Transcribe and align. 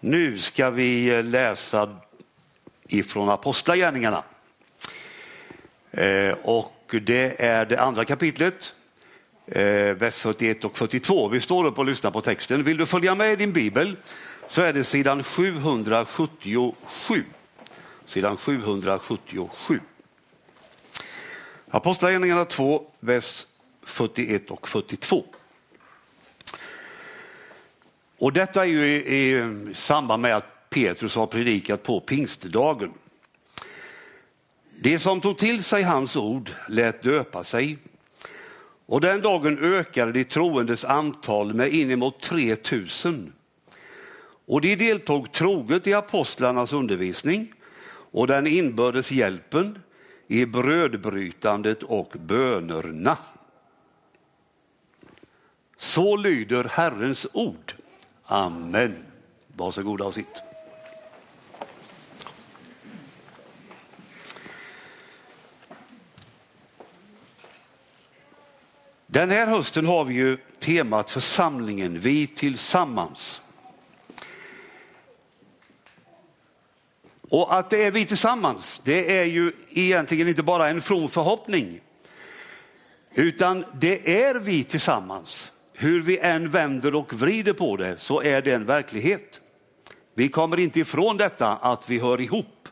Nu 0.00 0.38
ska 0.38 0.70
vi 0.70 1.08
eh, 1.08 1.24
läsa 1.24 1.96
ifrån 2.88 3.28
Apostlagärningarna. 3.28 4.22
Eh, 5.90 6.34
och 6.42 6.94
det 7.02 7.44
är 7.44 7.66
det 7.66 7.80
andra 7.80 8.04
kapitlet, 8.04 8.74
eh, 9.46 9.62
vers 9.94 10.14
41 10.14 10.64
och 10.64 10.78
42. 10.78 11.28
Vi 11.28 11.40
står 11.40 11.64
upp 11.64 11.78
och 11.78 11.84
lyssnar 11.84 12.10
på 12.10 12.20
texten. 12.20 12.62
Vill 12.62 12.76
du 12.76 12.86
följa 12.86 13.14
med 13.14 13.32
i 13.32 13.36
din 13.36 13.52
bibel 13.52 13.96
så 14.48 14.62
är 14.62 14.72
det 14.72 14.84
sidan 14.84 15.22
777. 15.22 17.24
Sidan 18.04 18.36
777. 18.36 19.80
Apostlagärningarna 21.70 22.44
2, 22.44 22.84
vers 23.00 23.46
41 23.82 24.50
och 24.50 24.68
42. 24.68 25.24
Och 28.18 28.32
detta 28.32 28.62
är 28.62 28.68
ju 28.68 28.86
i, 28.86 29.30
i 29.30 29.74
samband 29.74 30.22
med 30.22 30.36
att 30.36 30.70
Petrus 30.70 31.14
har 31.14 31.26
predikat 31.26 31.82
på 31.82 32.00
pingstdagen. 32.00 32.92
Det 34.80 34.98
som 34.98 35.20
tog 35.20 35.38
till 35.38 35.64
sig 35.64 35.82
hans 35.82 36.16
ord 36.16 36.50
lät 36.68 37.02
döpa 37.02 37.44
sig 37.44 37.78
och 38.86 39.00
den 39.00 39.20
dagen 39.20 39.58
ökade 39.58 40.12
de 40.12 40.24
troendes 40.24 40.84
antal 40.84 41.54
med 41.54 41.68
inemot 41.74 42.20
3000. 42.20 43.32
Och 44.46 44.60
de 44.60 44.76
deltog 44.76 45.32
troget 45.32 45.86
i 45.86 45.94
apostlarnas 45.94 46.72
undervisning 46.72 47.52
och 47.88 48.26
den 48.26 48.46
inbördes 48.46 49.12
hjälpen, 49.12 49.78
i 50.28 50.46
brödbrytandet 50.46 51.82
och 51.82 52.16
bönerna. 52.18 53.18
Så 55.78 56.16
lyder 56.16 56.64
Herrens 56.64 57.26
ord. 57.32 57.74
Amen. 58.26 59.04
Varsågoda 59.56 60.04
och 60.04 60.14
sitt. 60.14 60.42
Den 69.06 69.30
här 69.30 69.46
hösten 69.46 69.86
har 69.86 70.04
vi 70.04 70.14
ju 70.14 70.36
temat 70.58 71.10
församlingen, 71.10 72.00
vi 72.00 72.26
tillsammans. 72.26 73.40
Och 77.28 77.58
att 77.58 77.70
det 77.70 77.84
är 77.84 77.90
vi 77.90 78.06
tillsammans, 78.06 78.80
det 78.84 79.18
är 79.18 79.24
ju 79.24 79.52
egentligen 79.70 80.28
inte 80.28 80.42
bara 80.42 80.68
en 80.68 80.82
from 80.82 81.08
förhoppning, 81.08 81.80
utan 83.14 83.64
det 83.74 84.22
är 84.22 84.34
vi 84.34 84.64
tillsammans. 84.64 85.52
Hur 85.78 86.02
vi 86.02 86.18
än 86.18 86.50
vänder 86.50 86.94
och 86.94 87.12
vrider 87.12 87.52
på 87.52 87.76
det 87.76 87.98
så 87.98 88.22
är 88.22 88.42
det 88.42 88.52
en 88.52 88.66
verklighet. 88.66 89.40
Vi 90.14 90.28
kommer 90.28 90.58
inte 90.60 90.80
ifrån 90.80 91.16
detta 91.16 91.56
att 91.56 91.90
vi 91.90 91.98
hör 91.98 92.20
ihop. 92.20 92.68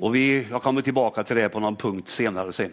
Och 0.00 0.14
vi, 0.14 0.46
jag 0.50 0.62
kommer 0.62 0.82
tillbaka 0.82 1.22
till 1.22 1.36
det 1.36 1.48
på 1.48 1.60
någon 1.60 1.76
punkt 1.76 2.08
senare 2.08 2.52
sen. 2.52 2.72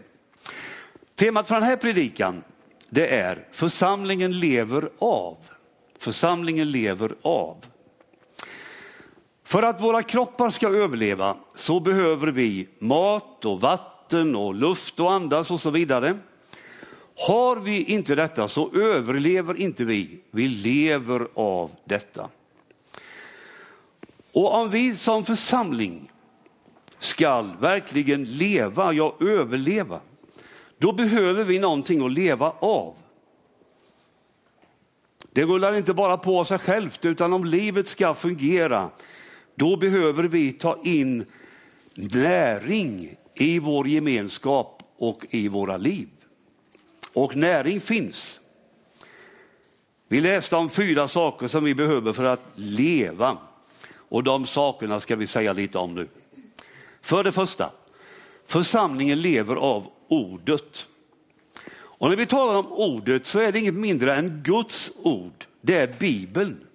Temat 1.15 1.47
för 1.47 1.55
den 1.55 1.63
här 1.63 1.75
predikan 1.75 2.43
det 2.89 3.15
är 3.15 3.47
församlingen 3.51 4.39
lever 4.39 4.89
av. 4.99 5.37
Församlingen 5.99 6.71
lever 6.71 7.15
av. 7.21 7.65
För 9.43 9.63
att 9.63 9.81
våra 9.81 10.03
kroppar 10.03 10.49
ska 10.49 10.67
överleva 10.67 11.37
så 11.55 11.79
behöver 11.79 12.27
vi 12.27 12.67
mat 12.79 13.45
och 13.45 13.61
vatten 13.61 14.35
och 14.35 14.55
luft 14.55 14.99
och 14.99 15.11
andas 15.11 15.51
och 15.51 15.61
så 15.61 15.69
vidare. 15.69 16.17
Har 17.15 17.55
vi 17.55 17.83
inte 17.83 18.15
detta 18.15 18.47
så 18.47 18.73
överlever 18.73 19.57
inte 19.57 19.85
vi. 19.85 20.19
Vi 20.31 20.47
lever 20.47 21.27
av 21.33 21.71
detta. 21.85 22.29
Och 24.31 24.53
om 24.53 24.69
vi 24.69 24.95
som 24.95 25.25
församling 25.25 26.11
skall 26.99 27.51
verkligen 27.59 28.23
leva, 28.23 28.93
ja 28.93 29.15
överleva, 29.19 29.99
då 30.77 30.93
behöver 30.93 31.43
vi 31.43 31.59
någonting 31.59 32.05
att 32.05 32.11
leva 32.11 32.53
av. 32.59 32.93
Det 35.31 35.43
rullar 35.43 35.73
inte 35.73 35.93
bara 35.93 36.17
på 36.17 36.45
sig 36.45 36.57
självt, 36.57 37.05
utan 37.05 37.33
om 37.33 37.45
livet 37.45 37.87
ska 37.87 38.13
fungera, 38.13 38.89
då 39.55 39.77
behöver 39.77 40.23
vi 40.23 40.51
ta 40.51 40.79
in 40.83 41.25
näring 41.95 43.15
i 43.35 43.59
vår 43.59 43.87
gemenskap 43.87 44.83
och 44.97 45.25
i 45.29 45.47
våra 45.47 45.77
liv. 45.77 46.07
Och 47.15 47.35
näring 47.35 47.81
finns. 47.81 48.39
Vi 50.07 50.21
läste 50.21 50.55
om 50.55 50.69
fyra 50.69 51.07
saker 51.07 51.47
som 51.47 51.63
vi 51.63 51.75
behöver 51.75 52.13
för 52.13 52.23
att 52.23 52.49
leva. 52.55 53.37
Och 53.93 54.23
de 54.23 54.45
sakerna 54.45 54.99
ska 54.99 55.15
vi 55.15 55.27
säga 55.27 55.53
lite 55.53 55.77
om 55.77 55.95
nu. 55.95 56.07
För 57.01 57.23
det 57.23 57.31
första, 57.31 57.71
församlingen 58.45 59.21
lever 59.21 59.55
av 59.55 59.87
ordet. 60.07 60.85
Och 61.73 62.09
när 62.09 62.15
vi 62.15 62.25
talar 62.25 62.59
om 62.59 62.71
ordet 62.71 63.25
så 63.25 63.39
är 63.39 63.51
det 63.51 63.59
inget 63.59 63.73
mindre 63.73 64.15
än 64.15 64.41
Guds 64.43 64.91
ord. 65.03 65.45
Det 65.61 65.77
är 65.77 65.95
Bibeln. 65.99 66.67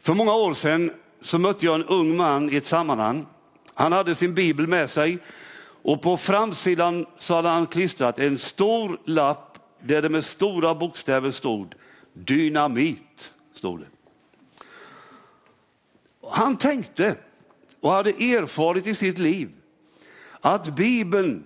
För 0.00 0.14
många 0.14 0.34
år 0.34 0.54
sedan 0.54 0.92
så 1.22 1.38
mötte 1.38 1.66
jag 1.66 1.74
en 1.74 1.84
ung 1.84 2.16
man 2.16 2.52
i 2.52 2.56
ett 2.56 2.66
sammanhang. 2.66 3.26
Han 3.74 3.92
hade 3.92 4.14
sin 4.14 4.34
bibel 4.34 4.66
med 4.66 4.90
sig 4.90 5.18
och 5.82 6.02
på 6.02 6.16
framsidan 6.16 7.06
så 7.18 7.34
hade 7.34 7.48
han 7.48 7.66
klistrat 7.66 8.18
en 8.18 8.38
stor 8.38 9.00
lapp 9.04 9.58
där 9.80 10.02
det 10.02 10.08
med 10.08 10.24
stora 10.24 10.74
bokstäver 10.74 11.30
stod 11.30 11.74
dynamit. 12.12 13.32
Stod 13.54 13.80
det. 13.80 13.86
Han 16.30 16.56
tänkte 16.56 17.16
och 17.80 17.90
hade 17.90 18.10
erfarit 18.10 18.86
i 18.86 18.94
sitt 18.94 19.18
liv 19.18 19.50
att 20.40 20.76
Bibeln, 20.76 21.44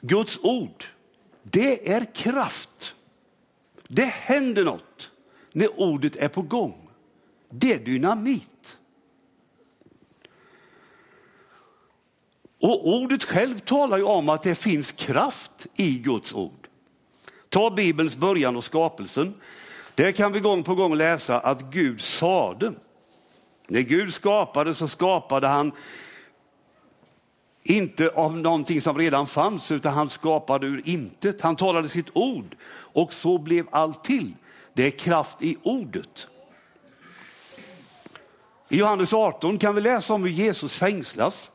Guds 0.00 0.38
ord, 0.42 0.84
det 1.42 1.92
är 1.92 2.14
kraft. 2.14 2.94
Det 3.88 4.04
händer 4.04 4.64
något 4.64 5.10
när 5.52 5.80
ordet 5.80 6.16
är 6.16 6.28
på 6.28 6.42
gång. 6.42 6.88
Det 7.50 7.72
är 7.72 7.78
dynamit. 7.78 8.76
Och 12.60 12.88
ordet 12.88 13.24
själv 13.24 13.58
talar 13.58 13.96
ju 13.96 14.04
om 14.04 14.28
att 14.28 14.42
det 14.42 14.54
finns 14.54 14.92
kraft 14.92 15.66
i 15.76 15.98
Guds 15.98 16.34
ord. 16.34 16.68
Ta 17.48 17.70
Bibelns 17.70 18.16
början 18.16 18.56
och 18.56 18.64
skapelsen. 18.64 19.34
Där 19.94 20.12
kan 20.12 20.32
vi 20.32 20.40
gång 20.40 20.62
på 20.62 20.74
gång 20.74 20.94
läsa 20.94 21.40
att 21.40 21.62
Gud 21.62 22.00
sade. 22.00 22.72
När 23.66 23.80
Gud 23.80 24.14
skapade 24.14 24.74
så 24.74 24.88
skapade 24.88 25.46
han 25.46 25.72
inte 27.62 28.08
av 28.08 28.36
någonting 28.36 28.80
som 28.80 28.98
redan 28.98 29.26
fanns 29.26 29.70
utan 29.70 29.92
han 29.92 30.08
skapade 30.08 30.66
ur 30.66 30.82
intet. 30.84 31.40
Han 31.40 31.56
talade 31.56 31.88
sitt 31.88 32.16
ord 32.16 32.56
och 32.72 33.12
så 33.12 33.38
blev 33.38 33.66
allt 33.70 34.04
till. 34.04 34.32
Det 34.72 34.86
är 34.86 34.90
kraft 34.90 35.42
i 35.42 35.56
ordet. 35.62 36.26
I 38.68 38.76
Johannes 38.76 39.12
18 39.12 39.58
kan 39.58 39.74
vi 39.74 39.80
läsa 39.80 40.14
om 40.14 40.22
hur 40.22 40.30
Jesus 40.30 40.74
fängslas. 40.74 41.50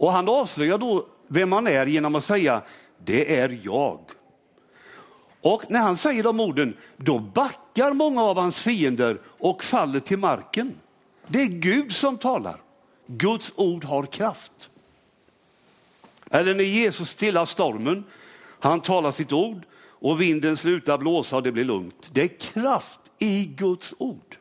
Och 0.00 0.12
han 0.12 0.28
avslöjar 0.28 0.78
då 0.78 1.06
vem 1.28 1.52
han 1.52 1.66
är 1.66 1.86
genom 1.86 2.14
att 2.14 2.24
säga, 2.24 2.62
det 3.04 3.36
är 3.36 3.60
jag. 3.62 4.00
Och 5.40 5.70
när 5.70 5.80
han 5.80 5.96
säger 5.96 6.22
de 6.22 6.40
orden, 6.40 6.76
då 6.96 7.18
backar 7.18 7.92
många 7.92 8.22
av 8.22 8.36
hans 8.36 8.60
fiender 8.60 9.20
och 9.24 9.64
faller 9.64 10.00
till 10.00 10.18
marken. 10.18 10.74
Det 11.26 11.42
är 11.42 11.46
Gud 11.46 11.92
som 11.92 12.16
talar. 12.16 12.62
Guds 13.06 13.52
ord 13.56 13.84
har 13.84 14.06
kraft. 14.06 14.70
Eller 16.30 16.54
när 16.54 16.64
Jesus 16.64 17.10
stillar 17.10 17.44
stormen, 17.44 18.04
han 18.60 18.80
talar 18.80 19.10
sitt 19.10 19.32
ord 19.32 19.62
och 19.82 20.20
vinden 20.20 20.56
slutar 20.56 20.98
blåsa 20.98 21.36
och 21.36 21.42
det 21.42 21.52
blir 21.52 21.64
lugnt. 21.64 22.10
Det 22.12 22.22
är 22.22 22.28
kraft 22.38 23.00
i 23.18 23.44
Guds 23.44 23.94
ord. 23.98 24.36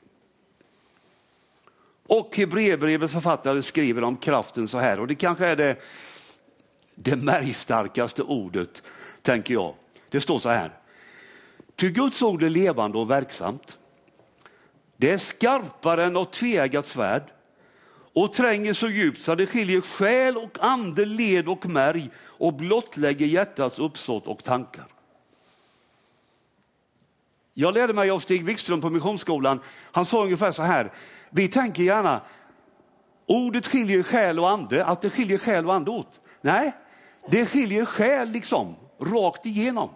Och 2.10 2.38
Hebreerbrevets 2.38 3.14
författare 3.14 3.62
skriver 3.62 4.04
om 4.04 4.18
kraften 4.18 4.68
så 4.68 4.78
här, 4.78 5.00
och 5.00 5.08
det 5.08 5.16
kanske 5.16 5.46
är 5.46 5.56
det, 5.56 5.76
det 6.96 7.16
märgstarkaste 7.16 8.24
ordet, 8.24 8.84
tänker 9.22 9.54
jag. 9.54 9.74
Det 10.10 10.22
står 10.22 10.40
så 10.40 10.50
här. 10.50 10.72
Ty 11.76 11.90
Guds 11.90 12.22
ord 12.22 12.44
är 12.44 12.50
levande 12.50 12.98
och 12.98 13.10
verksamt. 13.10 13.78
Det 14.98 15.12
är 15.12 15.18
skarpare 15.18 16.04
än 16.04 16.14
något 16.14 16.34
tveeggat 16.34 16.86
svärd 16.86 17.24
och 18.14 18.34
tränger 18.34 18.74
så 18.74 18.90
djupt 18.90 19.22
så 19.22 19.36
det 19.36 19.48
skiljer 19.48 19.82
själ 19.82 20.38
och 20.38 20.58
ande, 20.62 21.06
led 21.06 21.48
och 21.48 21.66
märg 21.66 22.10
och 22.18 22.54
blottlägger 22.54 23.26
hjärtats 23.26 23.80
uppsåt 23.80 24.28
och 24.28 24.44
tankar. 24.44 24.86
Jag 27.60 27.74
lärde 27.74 27.94
mig 27.94 28.10
av 28.10 28.20
Stig 28.20 28.46
Wikström 28.46 28.82
på 28.82 28.90
Missionsskolan. 28.90 29.60
Han 29.92 30.06
sa 30.06 30.24
ungefär 30.24 30.52
så 30.52 30.64
här. 30.64 30.92
Vi 31.30 31.48
tänker 31.48 31.84
gärna, 31.84 32.22
ordet 33.26 33.68
skiljer 33.68 34.04
själ 34.04 34.40
och 34.40 34.50
ande, 34.50 34.86
att 34.86 35.02
det 35.02 35.10
skiljer 35.10 35.38
själ 35.38 35.68
och 35.68 35.74
ande 35.74 35.92
åt. 35.92 36.22
Nej, 36.42 36.76
det 37.30 37.46
skiljer 37.46 37.86
själ 37.86 38.30
liksom, 38.30 38.76
rakt 39.00 39.46
igenom. 39.46 39.90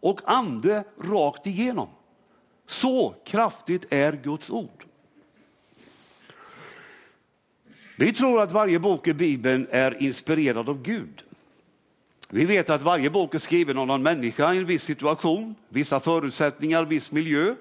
Och 0.00 0.20
ande 0.24 0.84
rakt 1.00 1.46
igenom. 1.46 1.88
Så 2.66 3.14
kraftigt 3.24 3.92
är 3.92 4.12
Guds 4.12 4.50
ord. 4.50 4.84
Vi 7.98 8.12
tror 8.12 8.42
att 8.42 8.52
varje 8.52 8.78
bok 8.78 9.08
i 9.08 9.14
Bibeln 9.14 9.66
är 9.70 10.02
inspirerad 10.02 10.68
av 10.68 10.82
Gud. 10.82 11.24
Vi 12.34 12.44
vet 12.44 12.70
att 12.70 12.82
varje 12.82 13.10
bok 13.10 13.34
är 13.34 13.38
skriven 13.38 13.78
av 13.78 13.86
någon 13.86 14.02
människa 14.02 14.54
i 14.54 14.58
en 14.58 14.66
viss 14.66 14.82
situation, 14.82 15.54
vissa 15.68 16.00
förutsättningar, 16.00 16.84
viss 16.84 17.12
miljö. 17.12 17.54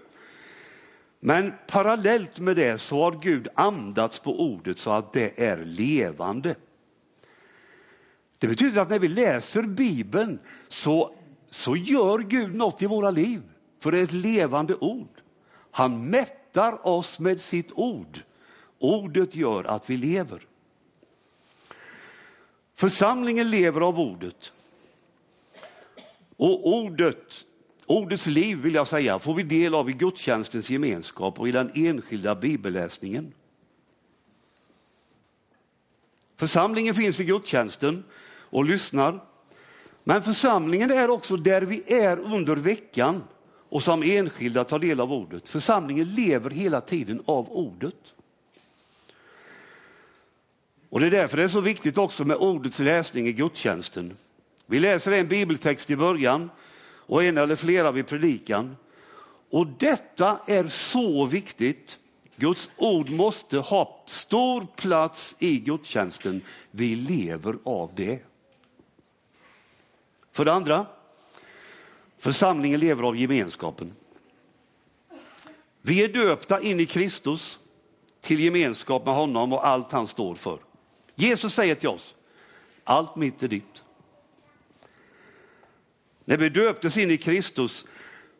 Men 1.20 1.54
parallellt 1.68 2.40
med 2.40 2.56
det 2.56 2.82
så 2.82 3.04
har 3.04 3.12
Gud 3.12 3.48
andats 3.56 4.20
på 4.20 4.42
ordet 4.42 4.78
så 4.78 4.92
att 4.92 5.14
det 5.14 5.44
är 5.44 5.66
levande. 5.66 6.56
Det 8.38 8.48
betyder 8.48 8.82
att 8.82 8.90
när 8.90 9.00
vi 9.00 9.08
läser 9.08 9.64
Bibeln 9.64 10.40
så, 10.68 11.16
så 11.50 11.76
gör 11.76 12.20
Gud 12.20 12.56
något 12.56 12.82
i 12.82 12.86
våra 12.86 13.12
liv, 13.12 13.42
för 13.80 13.92
det 13.92 14.00
är 14.00 14.04
ett 14.04 14.12
levande 14.12 14.76
ord. 14.76 15.22
Han 15.72 16.10
mättar 16.10 16.88
oss 16.88 17.20
med 17.20 17.42
sitt 17.42 17.72
ord. 17.72 18.20
Ordet 18.80 19.36
gör 19.36 19.64
att 19.64 19.90
vi 19.90 19.98
lever. 19.98 20.40
Församlingen 22.76 23.50
lever 23.50 23.82
av 23.82 24.00
ordet. 24.00 24.52
Och 26.38 26.68
ordet, 26.68 27.46
ordets 27.86 28.28
liv 28.28 28.58
vill 28.58 28.74
jag 28.74 28.88
säga, 28.88 29.20
får 29.20 29.34
vi 29.34 29.44
del 29.44 29.76
av 29.76 29.90
i 29.90 29.94
gudstjänstens 29.94 30.70
gemenskap 30.70 31.40
och 31.40 31.48
i 31.48 31.52
den 31.52 31.72
enskilda 31.76 32.36
bibelläsningen. 32.36 33.34
Församlingen 36.36 36.96
finns 36.96 37.20
i 37.20 37.24
gudstjänsten 37.24 38.04
och 38.50 38.66
lyssnar. 38.66 39.24
Men 40.04 40.24
församlingen 40.24 40.92
är 40.92 41.10
också 41.10 41.38
där 41.38 41.62
vi 41.62 41.94
är 41.94 42.20
under 42.20 42.56
veckan 42.56 43.24
och 43.70 43.84
som 43.84 44.04
enskilda 44.04 44.64
tar 44.64 44.80
del 44.80 45.00
av 45.00 45.14
ordet. 45.14 45.50
Församlingen 45.50 46.14
lever 46.14 46.50
hela 46.50 46.82
tiden 46.82 47.24
av 47.26 47.52
ordet. 47.52 48.14
Och 50.90 51.00
Det 51.00 51.06
är 51.06 51.12
därför 51.12 51.38
det 51.38 51.44
är 51.44 51.48
så 51.48 51.62
viktigt 51.62 51.98
också 51.98 52.26
med 52.26 52.38
ordets 52.38 52.80
läsning 52.80 53.28
i 53.28 53.34
gudstjänsten. 53.34 54.14
Vi 54.66 54.80
läser 54.80 55.12
en 55.12 55.28
bibeltext 55.28 55.90
i 55.90 55.96
början 55.96 56.50
och 57.06 57.24
en 57.24 57.38
eller 57.38 57.56
flera 57.56 57.92
vid 57.92 58.08
predikan. 58.08 58.76
Och 59.50 59.68
detta 59.68 60.40
är 60.48 60.68
så 60.68 61.26
viktigt. 61.26 61.98
Guds 62.36 62.70
ord 62.78 63.10
måste 63.10 63.58
ha 63.58 64.04
stor 64.08 64.68
plats 64.76 65.36
i 65.40 65.60
gudstjänsten. 65.60 66.42
Vi 66.72 66.96
lever 66.96 67.56
av 67.64 67.92
det. 67.96 68.20
För 70.32 70.46
det 70.46 70.54
andra, 70.54 70.86
församlingen 72.18 72.80
lever 72.80 73.04
av 73.04 73.18
gemenskapen. 73.18 73.92
Vi 75.82 76.04
är 76.04 76.08
döpta 76.08 76.62
in 76.62 76.80
i 76.80 76.86
Kristus 76.86 77.60
till 78.22 78.40
gemenskap 78.40 79.06
med 79.06 79.16
honom 79.16 79.54
och 79.54 79.68
allt 79.68 79.92
han 79.92 80.08
står 80.08 80.36
för. 80.36 80.60
Jesus 81.16 81.54
säger 81.54 81.76
till 81.76 81.90
oss, 81.90 82.16
allt 82.84 83.16
mitt 83.16 83.44
är 83.44 83.48
ditt. 83.48 83.83
När 86.26 86.38
vi 86.38 86.50
döptes 86.50 86.98
in 86.98 87.12
i 87.12 87.18
Kristus 87.18 87.86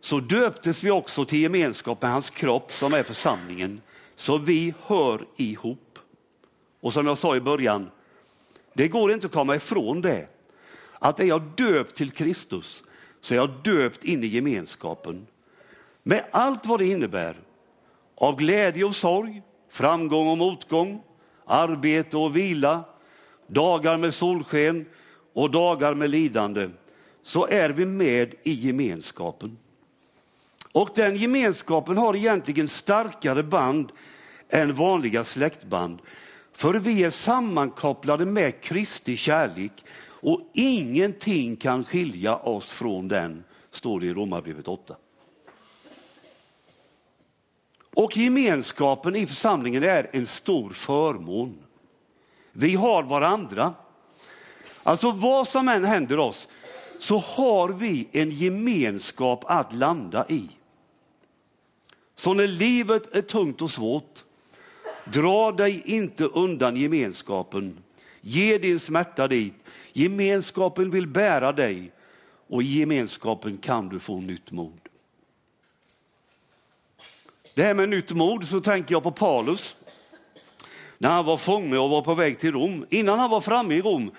så 0.02 0.20
döptes 0.20 0.84
vi 0.84 0.92
också 0.92 1.26
till 1.26 1.40
gemenskap 1.40 2.02
med 2.02 2.12
hans 2.12 2.30
kropp 2.30 2.72
som 2.72 2.94
är 2.94 3.04
församlingen. 3.04 3.82
Så 4.16 4.38
vi 4.38 4.74
hör 4.86 5.26
ihop. 5.38 6.00
Och 6.80 6.94
som 6.94 7.08
jag 7.08 7.18
sa 7.18 7.36
i 7.36 7.42
början, 7.42 7.92
det 8.74 8.88
går 8.88 9.12
inte 9.12 9.26
att 9.26 9.34
komma 9.34 9.56
ifrån 9.56 10.02
det. 10.02 10.28
Att 11.00 11.20
är 11.20 11.26
jag 11.26 11.42
döpt 11.42 11.96
till 11.96 12.12
Kristus 12.12 12.84
så 13.22 13.34
är 13.34 13.38
jag 13.38 13.50
döpt 13.64 14.04
in 14.04 14.24
i 14.24 14.28
gemenskapen. 14.28 15.28
Med 16.04 16.26
allt 16.32 16.66
vad 16.66 16.80
det 16.80 16.86
innebär 16.86 17.38
av 18.16 18.36
glädje 18.36 18.84
och 18.84 18.96
sorg, 18.96 19.42
framgång 19.70 20.28
och 20.28 20.38
motgång, 20.38 21.04
arbete 21.46 22.18
och 22.18 22.36
vila, 22.36 22.84
dagar 23.48 23.98
med 23.98 24.14
solsken 24.14 24.86
och 25.34 25.52
dagar 25.52 25.94
med 25.94 26.10
lidande, 26.10 26.70
så 27.24 27.48
är 27.48 27.70
vi 27.70 27.86
med 27.86 28.36
i 28.44 28.54
gemenskapen. 28.54 29.58
Och 30.72 30.90
den 30.96 31.16
gemenskapen 31.16 31.98
har 31.98 32.16
egentligen 32.16 32.68
starkare 32.68 33.44
band 33.44 33.92
än 34.50 34.76
vanliga 34.76 35.24
släktband. 35.24 36.00
För 36.54 36.74
vi 36.74 37.04
är 37.04 37.10
sammankopplade 37.10 38.26
med 38.26 38.62
Kristi 38.62 39.18
kärlek 39.18 39.86
och 40.06 40.42
ingenting 40.54 41.56
kan 41.56 41.86
skilja 41.86 42.36
oss 42.36 42.72
från 42.72 43.08
den, 43.08 43.44
står 43.72 44.00
det 44.00 44.06
i 44.06 44.14
Romarbrevet 44.14 44.68
8. 44.68 44.96
Och 47.94 48.18
gemenskapen 48.18 49.16
i 49.16 49.28
församlingen 49.28 49.84
är 49.84 50.10
en 50.12 50.28
stor 50.28 50.70
förmån. 50.70 51.58
Vi 52.52 52.76
har 52.76 53.04
varandra. 53.04 53.74
Alltså 54.84 55.12
vad 55.12 55.48
som 55.48 55.68
än 55.68 55.86
händer 55.86 56.20
oss 56.20 56.48
så 57.04 57.18
har 57.18 57.70
vi 57.70 58.08
en 58.12 58.32
gemenskap 58.32 59.44
att 59.48 59.74
landa 59.74 60.26
i. 60.30 60.50
Så 62.16 62.34
när 62.34 62.48
livet 62.48 63.16
är 63.16 63.22
tungt 63.22 63.62
och 63.62 63.72
svårt, 63.72 64.24
dra 65.06 65.52
dig 65.52 65.82
inte 65.86 66.26
undan 66.26 66.76
gemenskapen. 66.76 67.78
Ge 68.22 68.58
din 68.58 68.80
smärta 68.80 69.28
dit. 69.28 69.54
Gemenskapen 69.94 70.92
vill 70.92 71.08
bära 71.08 71.52
dig 71.52 71.92
och 72.48 72.64
i 72.64 72.66
gemenskapen 72.66 73.58
kan 73.58 73.90
du 73.90 74.00
få 74.00 74.22
nytt 74.22 74.52
mod. 74.52 74.80
Det 77.54 77.64
här 77.64 77.74
med 77.74 77.90
nytt 77.90 78.12
mod 78.12 78.48
så 78.48 78.62
tänker 78.62 78.96
jag 78.96 79.04
på 79.04 79.12
Paulus. 79.12 79.76
När 80.98 81.10
han 81.10 81.26
var 81.26 81.38
fånge 81.38 81.78
och 81.78 81.90
var 81.90 82.02
på 82.02 82.14
väg 82.14 82.40
till 82.40 82.52
Rom. 82.52 82.86
Innan 82.90 83.20
han 83.20 83.30
var 83.30 83.42
framme 83.42 83.76
i 83.76 83.82
Rom 83.82 84.12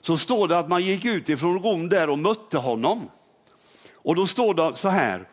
så 0.00 0.18
står 0.18 0.48
det 0.48 0.58
att 0.58 0.68
man 0.68 0.84
gick 0.84 1.04
ut 1.04 1.28
ifrån 1.28 1.62
Rom 1.62 1.88
där 1.88 2.10
och 2.10 2.18
mötte 2.18 2.58
honom. 2.58 3.10
Och 3.94 4.16
då 4.16 4.26
står 4.26 4.54
det 4.54 4.76
så 4.76 4.88
här, 4.88 5.28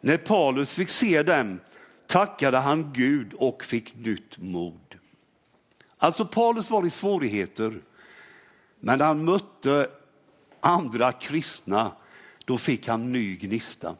när 0.00 0.16
Paulus 0.16 0.74
fick 0.74 0.88
se 0.88 1.22
dem 1.22 1.60
tackade 2.06 2.58
han 2.58 2.92
Gud 2.92 3.34
och 3.34 3.64
fick 3.64 3.96
nytt 3.96 4.38
mod. 4.38 4.98
Alltså 5.98 6.26
Paulus 6.26 6.70
var 6.70 6.86
i 6.86 6.90
svårigheter, 6.90 7.80
men 8.80 8.98
när 8.98 9.06
han 9.06 9.24
mötte 9.24 9.90
andra 10.60 11.12
kristna, 11.12 11.92
då 12.44 12.58
fick 12.58 12.88
han 12.88 13.12
ny 13.12 13.36
gnista. 13.36 13.94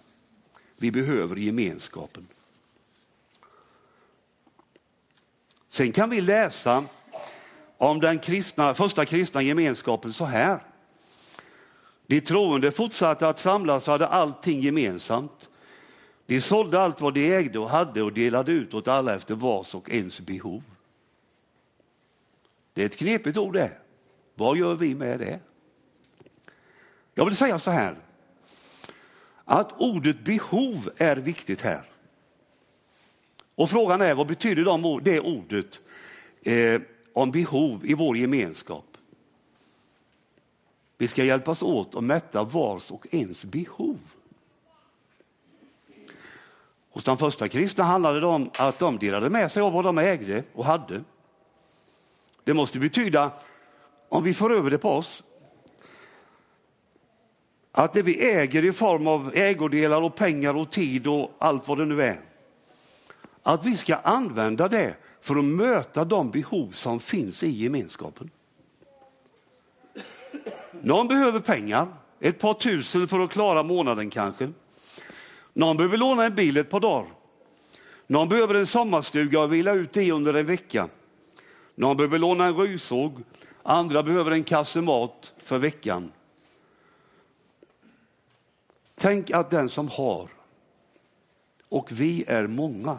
Vi 0.77 0.91
behöver 0.91 1.37
gemenskapen. 1.37 2.27
Sen 5.69 5.93
kan 5.93 6.11
vi 6.11 6.21
läsa 6.21 6.85
om 7.83 8.01
den 8.01 8.19
kristna, 8.19 8.75
första 8.75 9.05
kristna 9.05 9.43
gemenskapen 9.43 10.13
så 10.13 10.25
här. 10.25 10.61
De 12.07 12.21
troende 12.21 12.71
fortsatte 12.71 13.29
att 13.29 13.39
samlas 13.39 13.89
och 13.89 13.93
hade 13.93 14.07
allting 14.07 14.61
gemensamt. 14.61 15.49
De 16.27 16.41
sålde 16.41 16.81
allt 16.81 17.01
vad 17.01 17.15
de 17.15 17.35
ägde 17.35 17.59
och 17.59 17.71
hade 17.71 18.03
och 18.03 18.13
delade 18.13 18.53
ut 18.53 18.75
åt 18.75 18.89
alla 18.89 19.15
efter 19.15 19.35
vars 19.35 19.75
och 19.75 19.91
ens 19.91 20.21
behov. 20.21 20.63
Det 22.73 22.83
är 22.83 22.87
ett 22.87 22.97
knepigt 22.97 23.39
ord 23.39 23.53
det. 23.53 23.77
Vad 24.35 24.57
gör 24.57 24.75
vi 24.75 24.95
med 24.95 25.19
det? 25.19 25.41
Jag 27.15 27.25
vill 27.25 27.37
säga 27.37 27.59
så 27.59 27.71
här, 27.71 27.97
att 29.45 29.73
ordet 29.81 30.25
behov 30.25 30.91
är 30.97 31.17
viktigt 31.17 31.61
här. 31.61 31.83
Och 33.55 33.71
frågan 33.71 34.01
är 34.01 34.15
vad 34.15 34.27
betyder 34.27 35.01
det 35.01 35.21
ordet 35.21 35.81
eh, 36.43 36.81
om 37.13 37.31
behov 37.31 37.87
i 37.87 37.95
vår 37.95 38.17
gemenskap? 38.17 38.85
Vi 40.99 41.09
ska 41.09 41.25
hjälpas 41.25 41.63
åt 41.63 41.95
att 41.95 42.05
mätta 42.05 42.45
vars 42.45 42.91
och 42.91 43.07
ens 43.11 43.45
behov. 43.45 43.99
Hos 46.91 47.05
de 47.05 47.19
första 47.19 47.49
kristna 47.49 47.85
handlade 47.85 48.21
det 48.21 48.27
om 48.27 48.51
att 48.59 48.79
de 48.79 48.99
delade 48.99 49.31
med 49.31 49.53
sig 49.53 49.63
av 49.63 49.73
vad 49.73 49.85
de 49.85 49.99
ägde 49.99 50.45
och 50.53 50.65
hade. 50.65 51.05
Det 52.45 52.55
måste 52.55 52.79
betyda, 52.79 53.31
om 54.09 54.25
vi 54.25 54.35
får 54.35 54.53
över 54.53 54.71
det 54.71 54.79
på 54.79 54.91
oss, 54.91 55.23
att 57.73 57.93
det 57.93 58.03
vi 58.03 58.31
äger 58.31 58.65
i 58.65 58.73
form 58.73 59.07
av 59.07 59.33
ägodelar 59.35 60.03
och 60.03 60.15
pengar 60.15 60.57
och 60.57 60.71
tid 60.71 61.07
och 61.07 61.31
allt 61.39 61.69
vad 61.69 61.79
det 61.79 61.85
nu 61.85 62.03
är, 62.03 62.21
att 63.43 63.67
vi 63.67 63.77
ska 63.77 63.95
använda 63.95 64.69
det 64.69 64.95
för 65.23 65.37
att 65.37 65.45
möta 65.45 66.05
de 66.05 66.31
behov 66.31 66.71
som 66.71 67.01
finns 67.01 67.43
i 67.43 67.51
gemenskapen. 67.51 68.31
Någon 70.81 71.09
behöver 71.09 71.41
pengar, 71.41 71.89
ett 72.21 72.39
par 72.39 72.55
tusen 72.55 73.09
för 73.09 73.21
att 73.21 73.31
klara 73.31 73.63
månaden 73.63 74.11
kanske. 74.11 74.53
Någon 75.53 75.77
behöver 75.77 75.97
låna 75.97 76.25
en 76.25 76.35
bil 76.35 76.57
ett 76.57 76.71
par 76.71 76.81
dagar. 76.81 77.07
Någon 78.07 78.29
behöver 78.29 78.55
en 78.55 78.67
sommarstuga 78.67 79.41
och 79.41 79.53
vila 79.53 79.73
ut 79.73 79.97
i 79.97 80.11
under 80.11 80.35
en 80.35 80.47
vecka. 80.47 80.89
Någon 81.75 81.97
behöver 81.97 82.19
låna 82.19 82.45
en 82.45 82.57
rysåg, 82.57 83.23
andra 83.63 84.03
behöver 84.03 84.31
en 84.31 84.45
kasse 84.45 84.81
mat 84.81 85.33
för 85.39 85.59
veckan. 85.59 86.13
Tänk 88.95 89.31
att 89.31 89.51
den 89.51 89.69
som 89.69 89.89
har 89.89 90.29
och 91.69 91.93
vi 91.93 92.25
är 92.27 92.47
många. 92.47 92.99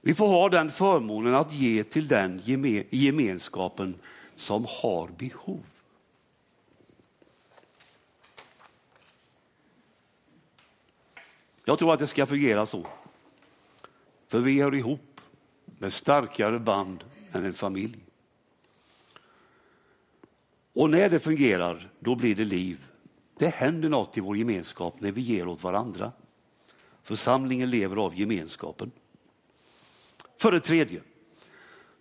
Vi 0.00 0.14
får 0.14 0.28
ha 0.28 0.48
den 0.48 0.70
förmånen 0.70 1.34
att 1.34 1.52
ge 1.52 1.84
till 1.84 2.08
den 2.08 2.42
gemenskapen 2.90 3.94
som 4.36 4.66
har 4.68 5.08
behov. 5.08 5.64
Jag 11.64 11.78
tror 11.78 11.92
att 11.92 11.98
det 11.98 12.06
ska 12.06 12.26
fungera 12.26 12.66
så. 12.66 12.86
För 14.28 14.38
vi 14.38 14.62
hör 14.62 14.74
ihop 14.74 15.20
med 15.78 15.92
starkare 15.92 16.58
band 16.58 17.04
än 17.32 17.44
en 17.44 17.54
familj. 17.54 17.98
Och 20.72 20.90
när 20.90 21.08
det 21.08 21.20
fungerar, 21.20 21.90
då 21.98 22.14
blir 22.14 22.34
det 22.34 22.44
liv. 22.44 22.86
Det 23.38 23.48
händer 23.48 23.88
något 23.88 24.16
i 24.16 24.20
vår 24.20 24.36
gemenskap 24.36 25.00
när 25.00 25.12
vi 25.12 25.20
ger 25.20 25.48
åt 25.48 25.62
varandra. 25.62 26.12
Församlingen 27.02 27.70
lever 27.70 27.96
av 27.96 28.18
gemenskapen. 28.18 28.90
För 30.40 30.52
det 30.52 30.60
tredje, 30.60 31.00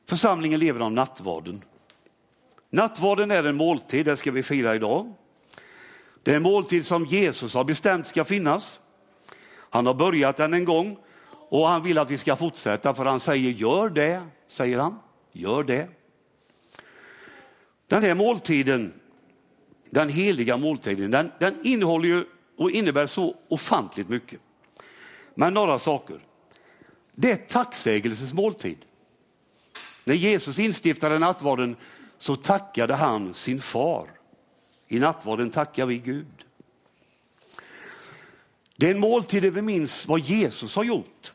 församlingen 0.05 0.60
lever 0.60 0.79
av 0.79 0.91
nattvarden. 0.91 1.62
Nattvarden 2.69 3.31
är 3.31 3.43
en 3.43 3.55
måltid, 3.55 4.05
det 4.05 4.17
ska 4.17 4.31
vi 4.31 4.43
fira 4.43 4.75
idag. 4.75 5.13
Det 6.24 6.31
är 6.31 6.36
en 6.36 6.43
måltid 6.43 6.86
som 6.86 7.05
Jesus 7.05 7.53
har 7.53 7.63
bestämt 7.63 8.08
ska 8.08 8.24
finnas. 8.24 8.79
Han 9.50 9.86
har 9.86 9.93
börjat 9.93 10.38
den 10.38 10.53
en 10.53 10.65
gång 10.65 10.98
och 11.29 11.67
han 11.67 11.84
vill 11.84 11.98
att 11.98 12.12
vi 12.12 12.17
ska 12.17 12.36
fortsätta 12.36 12.93
för 12.93 13.05
han 13.05 13.19
säger 13.19 13.51
gör 13.51 13.89
det, 13.89 14.24
säger 14.48 14.79
han. 14.79 15.00
Gör 15.31 15.63
det. 15.63 15.88
Den 17.88 18.03
här 18.03 18.15
måltiden, 18.15 18.93
den 19.89 20.10
heliga 20.10 20.58
måltiden, 20.58 21.12
den, 21.12 21.31
den 21.39 21.65
innehåller 21.65 22.08
ju 22.08 22.25
och 22.58 22.72
innebär 22.72 23.08
så 23.08 23.36
ofantligt 23.48 24.10
mycket. 24.10 24.39
Men 25.36 25.53
några 25.53 25.79
saker. 25.79 26.19
Det 27.21 27.31
är 27.31 27.35
tacksägelsens 27.35 28.33
måltid. 28.33 28.77
När 30.03 30.13
Jesus 30.13 30.59
instiftade 30.59 31.19
nattvarden 31.19 31.75
så 32.17 32.35
tackade 32.35 32.93
han 32.93 33.33
sin 33.33 33.61
far. 33.61 34.07
I 34.88 34.99
nattvarden 34.99 35.49
tackar 35.49 35.85
vi 35.85 35.97
Gud. 35.97 36.45
Det 38.75 38.88
är 38.88 38.91
en 38.91 38.99
måltid 38.99 39.43
där 39.43 39.51
vi 39.51 39.61
minns 39.61 40.07
vad 40.07 40.19
Jesus 40.19 40.75
har 40.75 40.83
gjort. 40.83 41.33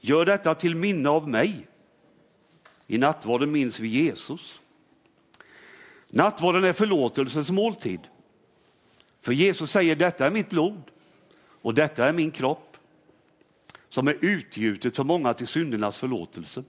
Gör 0.00 0.24
detta 0.24 0.54
till 0.54 0.76
minne 0.76 1.08
av 1.08 1.28
mig. 1.28 1.66
I 2.86 2.98
nattvarden 2.98 3.52
minns 3.52 3.80
vi 3.80 3.88
Jesus. 3.88 4.60
Nattvarden 6.08 6.64
är 6.64 6.72
förlåtelsens 6.72 7.50
måltid. 7.50 8.00
För 9.20 9.32
Jesus 9.32 9.70
säger 9.70 9.96
detta 9.96 10.26
är 10.26 10.30
mitt 10.30 10.50
blod 10.50 10.82
och 11.62 11.74
detta 11.74 12.06
är 12.06 12.12
min 12.12 12.30
kropp 12.30 12.73
som 13.94 14.08
är 14.08 14.16
utgjutet 14.20 14.96
för 14.96 15.04
många 15.04 15.34
till 15.34 15.46
syndernas 15.46 15.98
förlåtelse. 15.98 16.64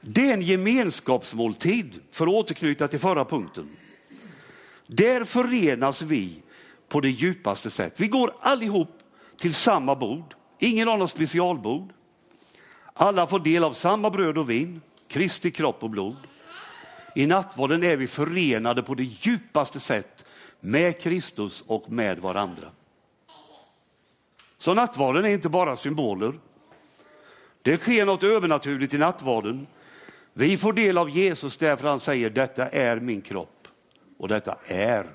Det 0.00 0.30
är 0.30 0.34
en 0.34 0.42
gemenskapsmåltid, 0.42 2.00
för 2.10 2.26
att 2.26 2.32
återknyta 2.32 2.88
till 2.88 2.98
förra 2.98 3.24
punkten. 3.24 3.68
Där 4.86 5.24
förenas 5.24 6.02
vi 6.02 6.42
på 6.88 7.00
det 7.00 7.10
djupaste 7.10 7.70
sätt. 7.70 8.00
Vi 8.00 8.08
går 8.08 8.34
allihop 8.40 8.98
till 9.36 9.54
samma 9.54 9.94
bord. 9.94 10.34
Ingen 10.58 10.88
har 10.88 10.96
något 10.96 11.10
specialbord. 11.10 11.92
Alla 12.92 13.26
får 13.26 13.38
del 13.38 13.64
av 13.64 13.72
samma 13.72 14.10
bröd 14.10 14.38
och 14.38 14.50
vin, 14.50 14.80
Kristi 15.08 15.50
kropp 15.50 15.82
och 15.82 15.90
blod. 15.90 16.16
I 17.14 17.26
nattvarden 17.26 17.82
är 17.84 17.96
vi 17.96 18.06
förenade 18.06 18.82
på 18.82 18.94
det 18.94 19.04
djupaste 19.04 19.80
sätt 19.80 20.24
med 20.60 21.00
Kristus 21.00 21.64
och 21.66 21.92
med 21.92 22.18
varandra. 22.18 22.70
Så 24.58 24.74
nattvarden 24.74 25.24
är 25.24 25.28
inte 25.28 25.48
bara 25.48 25.76
symboler. 25.76 26.32
Det 27.62 27.78
sker 27.78 28.06
något 28.06 28.22
övernaturligt 28.22 28.94
i 28.94 28.98
nattvarden. 28.98 29.66
Vi 30.32 30.56
får 30.56 30.72
del 30.72 30.98
av 30.98 31.10
Jesus 31.10 31.56
därför 31.56 31.88
han 31.88 32.00
säger 32.00 32.30
detta 32.30 32.68
är 32.68 33.00
min 33.00 33.20
kropp 33.20 33.68
och 34.18 34.28
detta 34.28 34.58
är 34.64 35.06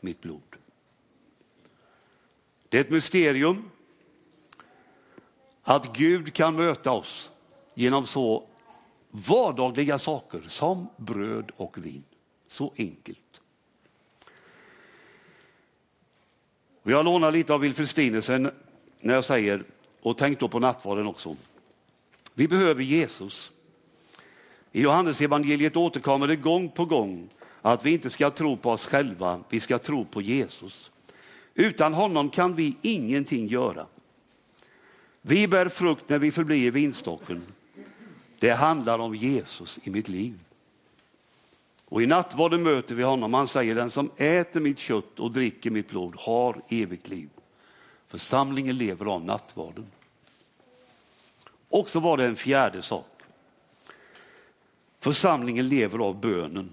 mitt 0.00 0.20
blod. 0.20 0.42
Det 2.68 2.78
är 2.78 2.80
ett 2.80 2.90
mysterium 2.90 3.70
att 5.62 5.96
Gud 5.96 6.34
kan 6.34 6.56
möta 6.56 6.92
oss 6.92 7.30
genom 7.74 8.06
så 8.06 8.48
vardagliga 9.10 9.98
saker 9.98 10.42
som 10.46 10.88
bröd 10.96 11.50
och 11.56 11.78
vin. 11.78 12.04
Så 12.46 12.72
enkelt. 12.76 13.18
Jag 16.82 17.04
lånar 17.04 17.32
lite 17.32 17.54
av 17.54 17.60
Wilfrid 17.60 17.88
Stinesen 17.88 18.50
när 19.00 19.14
jag 19.14 19.24
säger, 19.24 19.64
och 20.02 20.18
tänk 20.18 20.40
då 20.40 20.48
på 20.48 20.58
nattvarden 20.58 21.06
också. 21.06 21.36
Vi 22.34 22.48
behöver 22.48 22.82
Jesus. 22.82 23.50
I 24.72 24.82
Johannes 24.82 25.20
evangeliet 25.20 25.76
återkommer 25.76 26.28
det 26.28 26.36
gång 26.36 26.68
på 26.68 26.84
gång 26.84 27.28
att 27.62 27.86
vi 27.86 27.90
inte 27.90 28.10
ska 28.10 28.30
tro 28.30 28.56
på 28.56 28.70
oss 28.70 28.86
själva, 28.86 29.40
vi 29.48 29.60
ska 29.60 29.78
tro 29.78 30.04
på 30.04 30.22
Jesus. 30.22 30.90
Utan 31.54 31.94
honom 31.94 32.30
kan 32.30 32.54
vi 32.54 32.76
ingenting 32.82 33.46
göra. 33.46 33.86
Vi 35.22 35.48
bär 35.48 35.68
frukt 35.68 36.08
när 36.08 36.18
vi 36.18 36.30
förblir 36.30 36.70
vinstocken. 36.70 37.42
Det 38.38 38.50
handlar 38.50 38.98
om 38.98 39.14
Jesus 39.14 39.78
i 39.82 39.90
mitt 39.90 40.08
liv. 40.08 40.38
Och 41.88 42.02
i 42.02 42.06
nattvarden 42.06 42.62
möter 42.62 42.94
vi 42.94 43.02
honom. 43.02 43.34
Han 43.34 43.48
säger 43.48 43.74
den 43.74 43.90
som 43.90 44.10
äter 44.16 44.60
mitt 44.60 44.78
kött 44.78 45.20
och 45.20 45.32
dricker 45.32 45.70
mitt 45.70 45.88
blod 45.88 46.14
har 46.18 46.62
evigt 46.68 47.08
liv. 47.08 47.28
Församlingen 48.08 48.78
lever 48.78 49.06
av 49.06 49.24
nattvarden. 49.24 49.86
Och 51.68 51.88
så 51.88 52.00
var 52.00 52.16
det 52.16 52.24
en 52.24 52.36
fjärde 52.36 52.82
sak. 52.82 53.22
Församlingen 55.00 55.68
lever 55.68 55.98
av 55.98 56.20
bönen. 56.20 56.70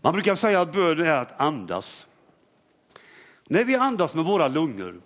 Man 0.00 0.12
brukar 0.12 0.34
säga 0.34 0.60
att 0.60 0.72
bönen 0.72 1.06
är 1.06 1.16
att 1.16 1.40
andas. 1.40 2.06
När 3.44 3.64
vi 3.64 3.74
andas 3.74 4.14
med 4.14 4.24
våra 4.24 4.48
lungor 4.48 5.00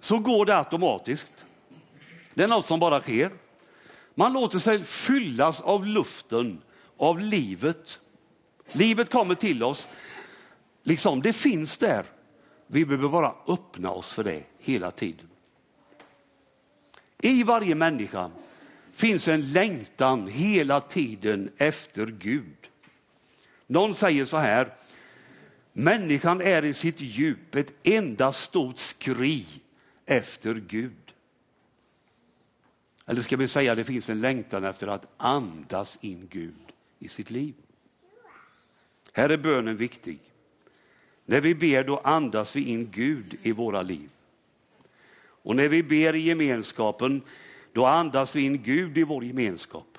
så 0.00 0.18
går 0.18 0.46
det 0.46 0.58
automatiskt. 0.58 1.44
Det 2.34 2.42
är 2.42 2.48
något 2.48 2.66
som 2.66 2.80
bara 2.80 3.00
sker. 3.00 3.30
Man 4.14 4.32
låter 4.32 4.58
sig 4.58 4.84
fyllas 4.84 5.60
av 5.60 5.86
luften, 5.86 6.62
av 6.96 7.20
livet. 7.20 7.98
Livet 8.72 9.10
kommer 9.10 9.34
till 9.34 9.62
oss. 9.62 9.88
Liksom, 10.82 11.22
det 11.22 11.32
finns 11.32 11.78
där. 11.78 12.04
Vi 12.66 12.84
behöver 12.84 13.08
bara 13.08 13.34
öppna 13.46 13.90
oss 13.90 14.12
för 14.12 14.24
det 14.24 14.42
hela 14.58 14.90
tiden. 14.90 15.28
I 17.18 17.42
varje 17.42 17.74
människa 17.74 18.30
finns 18.92 19.28
en 19.28 19.52
längtan 19.52 20.28
hela 20.28 20.80
tiden 20.80 21.50
efter 21.56 22.06
Gud. 22.06 22.70
Någon 23.66 23.94
säger 23.94 24.24
så 24.24 24.36
här, 24.36 24.74
människan 25.72 26.40
är 26.40 26.64
i 26.64 26.72
sitt 26.72 27.00
djup 27.00 27.54
ett 27.54 27.74
enda 27.82 28.32
stort 28.32 28.78
skri 28.78 29.46
efter 30.06 30.54
Gud. 30.54 30.92
Eller 33.06 33.22
ska 33.22 33.36
vi 33.36 33.48
säga 33.48 33.72
att 33.72 33.78
det 33.78 33.84
finns 33.84 34.10
en 34.10 34.20
längtan 34.20 34.64
efter 34.64 34.86
att 34.86 35.06
andas 35.16 35.98
in 36.00 36.28
Gud 36.30 36.72
i 36.98 37.08
sitt 37.08 37.30
liv. 37.30 37.54
Här 39.12 39.28
är 39.28 39.36
bönen 39.36 39.76
viktig. 39.76 40.18
När 41.26 41.40
vi 41.40 41.54
ber 41.54 41.84
då 41.84 41.98
andas 41.98 42.56
vi 42.56 42.68
in 42.68 42.90
Gud 42.90 43.38
i 43.42 43.52
våra 43.52 43.82
liv. 43.82 44.10
Och 45.18 45.56
när 45.56 45.68
vi 45.68 45.82
ber 45.82 46.14
i 46.14 46.20
gemenskapen 46.20 47.22
då 47.72 47.86
andas 47.86 48.36
vi 48.36 48.42
in 48.42 48.62
Gud 48.62 48.98
i 48.98 49.04
vår 49.04 49.24
gemenskap. 49.24 49.98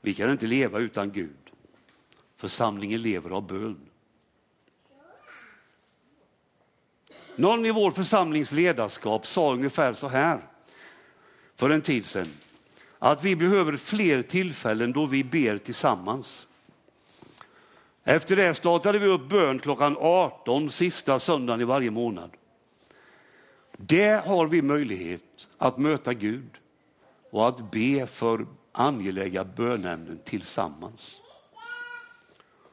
Vi 0.00 0.14
kan 0.14 0.30
inte 0.30 0.46
leva 0.46 0.78
utan 0.78 1.12
Gud. 1.12 1.36
Församlingen 2.36 3.02
lever 3.02 3.30
av 3.30 3.46
bön. 3.46 3.80
Någon 7.36 7.66
i 7.66 7.70
vår 7.70 7.90
församlings 7.90 8.52
ledarskap 8.52 9.26
sa 9.26 9.52
ungefär 9.52 9.92
så 9.92 10.08
här 10.08 10.40
för 11.56 11.70
en 11.70 11.80
tid 11.80 12.06
sedan. 12.06 12.28
Att 12.98 13.24
vi 13.24 13.36
behöver 13.36 13.76
fler 13.76 14.22
tillfällen 14.22 14.92
då 14.92 15.06
vi 15.06 15.24
ber 15.24 15.58
tillsammans. 15.58 16.46
Efter 18.04 18.36
det 18.36 18.54
startade 18.54 18.98
vi 18.98 19.06
upp 19.06 19.28
bön 19.28 19.58
klockan 19.58 19.96
18 20.00 20.70
sista 20.70 21.18
söndagen 21.18 21.60
i 21.60 21.64
varje 21.64 21.90
månad. 21.90 22.30
Där 23.76 24.22
har 24.22 24.46
vi 24.46 24.62
möjlighet 24.62 25.48
att 25.58 25.78
möta 25.78 26.14
Gud 26.14 26.50
och 27.30 27.48
att 27.48 27.70
be 27.70 28.06
för 28.06 28.46
angelägna 28.72 29.44
bönämnen 29.44 30.20
tillsammans. 30.24 31.20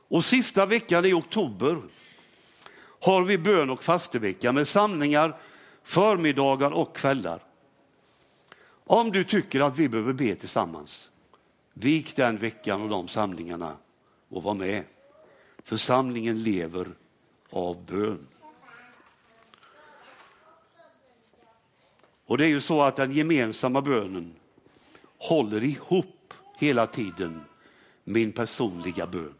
Och 0.07 0.25
sista 0.25 0.65
veckan 0.65 1.05
i 1.05 1.13
oktober 1.13 1.81
har 3.01 3.21
vi 3.21 3.37
bön 3.37 3.69
och 3.69 3.83
fastevecka 3.83 4.51
med 4.51 4.67
samlingar 4.67 5.37
förmiddagar 5.83 6.71
och 6.71 6.95
kvällar. 6.95 7.43
Om 8.85 9.11
du 9.11 9.23
tycker 9.23 9.59
att 9.59 9.77
vi 9.77 9.89
behöver 9.89 10.13
be 10.13 10.35
tillsammans, 10.35 11.09
vik 11.73 12.15
den 12.15 12.37
veckan 12.37 12.81
och 12.81 12.89
de 12.89 13.07
samlingarna 13.07 13.77
och 14.29 14.43
var 14.43 14.53
med. 14.53 14.83
Församlingen 15.69 16.43
lever 16.43 16.87
av 17.49 17.85
bön. 17.85 18.27
Och 22.25 22.37
det 22.37 22.45
är 22.45 22.49
ju 22.49 22.61
så 22.61 22.81
att 22.81 22.95
den 22.95 23.11
gemensamma 23.11 23.81
bönen 23.81 24.35
håller 25.17 25.63
ihop 25.63 26.33
hela 26.57 26.87
tiden 26.87 27.41
min 28.03 28.31
personliga 28.31 29.07
bön. 29.07 29.33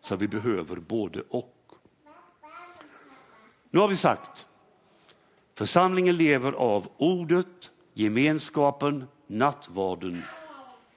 Så 0.00 0.16
vi 0.16 0.28
behöver 0.28 0.76
både 0.76 1.22
och. 1.28 1.72
Nu 3.70 3.80
har 3.80 3.88
vi 3.88 3.96
sagt, 3.96 4.46
församlingen 5.54 6.16
lever 6.16 6.52
av 6.52 6.88
ordet, 6.96 7.70
gemenskapen, 7.94 9.04
nattvarden 9.26 10.22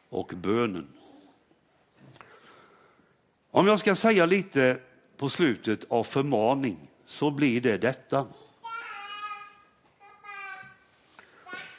och 0.10 0.34
bönen. 0.36 0.88
Om 3.54 3.68
jag 3.68 3.80
ska 3.80 3.96
säga 3.96 4.26
lite 4.26 4.80
på 5.18 5.30
slutet 5.30 5.86
av 5.90 6.04
förmaning 6.04 6.78
så 7.06 7.32
blir 7.32 7.62
det 7.62 7.78
detta. 7.78 8.28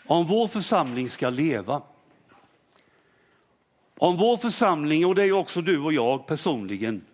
Om 0.06 0.26
vår 0.26 0.48
församling 0.48 1.10
ska 1.10 1.30
leva, 1.30 1.82
om 3.98 4.16
vår 4.16 4.36
församling, 4.36 5.06
och 5.06 5.14
det 5.14 5.22
är 5.22 5.32
också 5.32 5.60
du 5.60 5.78
och 5.78 5.92
jag 5.92 6.26
personligen, 6.26 7.04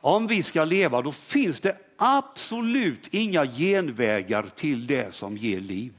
om 0.00 0.26
vi 0.26 0.42
ska 0.42 0.64
leva 0.64 1.02
då 1.02 1.12
finns 1.12 1.60
det 1.60 1.76
absolut 1.96 3.08
inga 3.14 3.46
genvägar 3.46 4.46
till 4.54 4.86
det 4.86 5.14
som 5.14 5.36
ger 5.36 5.60
liv. 5.60 5.92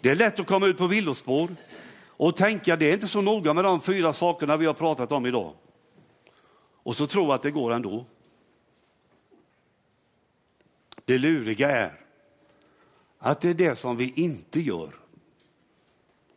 Det 0.00 0.10
är 0.10 0.14
lätt 0.14 0.40
att 0.40 0.46
komma 0.46 0.66
ut 0.66 0.78
på 0.78 0.86
villospår 0.86 1.48
och 2.22 2.36
tänka 2.36 2.76
det 2.76 2.88
är 2.88 2.92
inte 2.92 3.08
så 3.08 3.20
noga 3.20 3.54
med 3.54 3.64
de 3.64 3.80
fyra 3.80 4.12
sakerna 4.12 4.56
vi 4.56 4.66
har 4.66 4.74
pratat 4.74 5.12
om 5.12 5.26
idag. 5.26 5.54
Och 6.82 6.96
så 6.96 7.06
tro 7.06 7.32
att 7.32 7.42
det 7.42 7.50
går 7.50 7.72
ändå. 7.72 8.04
Det 11.04 11.18
luriga 11.18 11.70
är 11.70 12.00
att 13.18 13.40
det 13.40 13.48
är 13.48 13.54
det 13.54 13.76
som 13.76 13.96
vi 13.96 14.12
inte 14.16 14.60
gör 14.60 14.94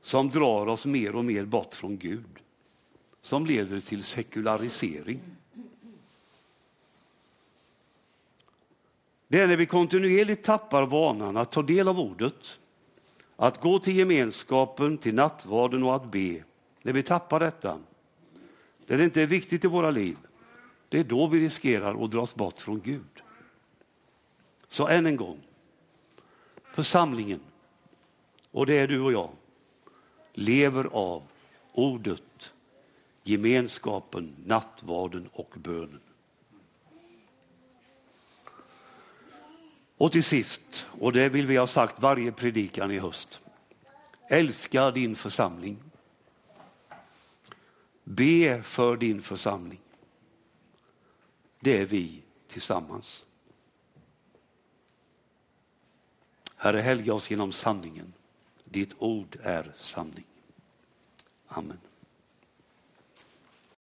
som 0.01 0.29
drar 0.29 0.67
oss 0.67 0.85
mer 0.85 1.15
och 1.15 1.25
mer 1.25 1.45
bort 1.45 1.73
från 1.73 1.97
Gud, 1.97 2.39
som 3.21 3.45
leder 3.45 3.81
till 3.81 4.03
sekularisering. 4.03 5.19
Det 9.27 9.41
är 9.41 9.47
när 9.47 9.57
vi 9.57 9.65
kontinuerligt 9.65 10.43
tappar 10.43 10.83
vanan 10.83 11.37
att 11.37 11.51
ta 11.51 11.61
del 11.61 11.87
av 11.87 11.99
ordet, 11.99 12.59
att 13.35 13.61
gå 13.61 13.79
till 13.79 13.95
gemenskapen, 13.95 14.97
till 14.97 15.15
nattvarden 15.15 15.83
och 15.83 15.95
att 15.95 16.11
be. 16.11 16.43
När 16.81 16.93
vi 16.93 17.03
tappar 17.03 17.39
detta, 17.39 17.79
när 18.87 18.97
det 18.97 19.03
inte 19.03 19.21
är 19.21 19.27
viktigt 19.27 19.65
i 19.65 19.67
våra 19.67 19.91
liv, 19.91 20.17
det 20.89 20.99
är 20.99 21.03
då 21.03 21.27
vi 21.27 21.39
riskerar 21.39 22.03
att 22.03 22.11
dras 22.11 22.35
bort 22.35 22.61
från 22.61 22.81
Gud. 22.81 23.23
Så 24.67 24.87
än 24.87 25.05
en 25.05 25.15
gång, 25.15 25.39
församlingen, 26.71 27.39
och 28.51 28.65
det 28.65 28.77
är 28.77 28.87
du 28.87 29.01
och 29.01 29.13
jag, 29.13 29.29
lever 30.33 30.87
av 30.91 31.23
ordet, 31.73 32.53
gemenskapen, 33.23 34.35
nattvarden 34.45 35.29
och 35.33 35.53
bönen. 35.55 35.99
Och 40.05 40.11
till 40.11 40.23
sist, 40.23 40.85
och 40.99 41.13
det 41.13 41.29
vill 41.29 41.45
vi 41.45 41.57
ha 41.57 41.67
sagt 41.67 42.01
varje 42.01 42.31
predikan 42.31 42.91
i 42.91 42.99
höst. 42.99 43.39
Älska 44.29 44.91
din 44.91 45.15
församling. 45.15 45.77
Be 48.03 48.63
för 48.63 48.97
din 48.97 49.21
församling. 49.21 49.79
Det 51.59 51.81
är 51.81 51.85
vi 51.85 52.21
tillsammans. 52.47 53.25
Herre, 56.55 56.81
helga 56.81 57.13
oss 57.13 57.31
genom 57.31 57.51
sanningen. 57.51 58.13
Ditt 58.63 58.93
ord 58.97 59.37
är 59.43 59.71
sanning. 59.75 60.25
Amen. 61.47 61.79